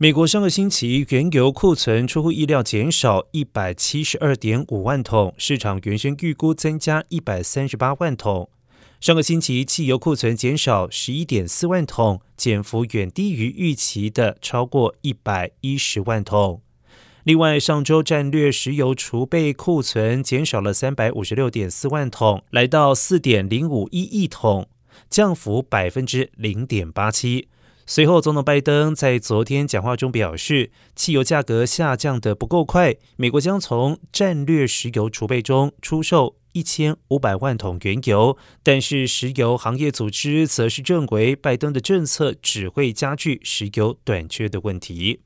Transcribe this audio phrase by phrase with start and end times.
[0.00, 8.48] 美国上个星期原油库存出乎意料减少一百七十二点五万桶，市场原先预估增加一百三十八万桶。
[9.00, 16.62] 上个星期汽油库存减少十一点四万桶，减幅远低于预期的超过一百一十万桶。
[17.24, 24.68] 另外，上周战略石油储备库存减少了三百五十六点四万桶，来到四点零五一亿桶，
[25.10, 27.48] 降幅百分之零点八七。
[27.90, 38.36] 随后，总统拜登在昨天讲话中表示，汽油价格下降的不够快，美国将从战略石油储备中出售一千五百万桶原油。
[38.62, 45.22] 但是，石油行业组织则是认为，拜登的政策只会加剧石油短缺的问题。